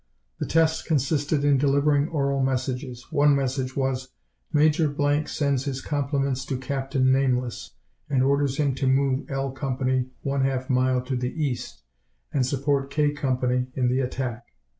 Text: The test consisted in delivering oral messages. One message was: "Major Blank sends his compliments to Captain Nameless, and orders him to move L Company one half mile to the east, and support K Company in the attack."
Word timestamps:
The 0.39 0.47
test 0.47 0.87
consisted 0.87 1.45
in 1.45 1.59
delivering 1.59 2.07
oral 2.07 2.41
messages. 2.41 3.05
One 3.11 3.35
message 3.35 3.75
was: 3.75 4.07
"Major 4.51 4.87
Blank 4.87 5.29
sends 5.29 5.65
his 5.65 5.79
compliments 5.79 6.43
to 6.45 6.57
Captain 6.57 7.11
Nameless, 7.11 7.75
and 8.09 8.23
orders 8.23 8.57
him 8.57 8.73
to 8.73 8.87
move 8.87 9.29
L 9.29 9.51
Company 9.51 10.07
one 10.23 10.41
half 10.43 10.71
mile 10.71 11.03
to 11.03 11.15
the 11.15 11.29
east, 11.31 11.83
and 12.33 12.43
support 12.43 12.89
K 12.89 13.11
Company 13.11 13.67
in 13.75 13.89
the 13.89 13.99
attack." 13.99 14.47